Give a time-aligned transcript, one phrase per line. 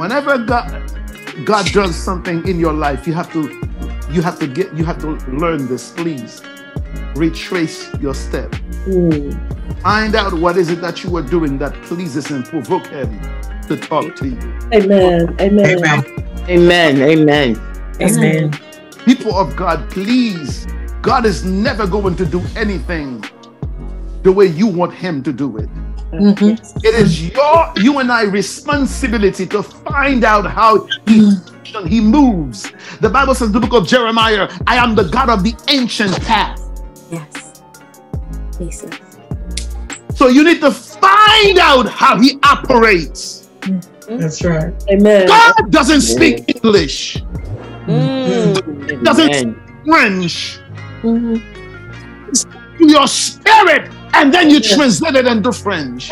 [0.00, 0.64] Whenever God
[1.44, 3.42] God does something in your life, you have to
[4.10, 6.40] you have to get you have to learn this, please.
[7.14, 8.50] Retrace your step.
[8.88, 9.82] Mm.
[9.82, 13.20] Find out what is it that you are doing that pleases and provoke him
[13.68, 14.38] to talk to you.
[14.72, 15.36] Amen.
[15.38, 15.84] Amen.
[15.84, 16.04] Amen.
[16.48, 17.02] Amen.
[17.02, 17.60] Amen.
[18.00, 18.58] Amen.
[19.04, 20.66] People of God, please.
[21.02, 23.22] God is never going to do anything
[24.22, 25.68] the way you want him to do it.
[26.12, 26.58] Mhm.
[26.58, 26.74] Yes.
[26.82, 31.36] It is your you and I responsibility to find out how he
[31.86, 32.72] he moves.
[33.00, 36.20] The Bible says in the book of Jeremiah, I am the God of the ancient
[36.22, 36.60] path.
[37.10, 37.62] Yes.
[38.58, 38.90] Jesus.
[40.14, 43.48] So you need to find out how he operates.
[44.08, 44.74] That's right.
[44.90, 45.28] Amen.
[45.28, 47.24] God doesn't speak English,
[47.86, 49.04] Mm.
[49.04, 49.56] doesn't Amen.
[49.86, 50.60] French.
[52.80, 56.10] Your spirit, and then you translate it into French.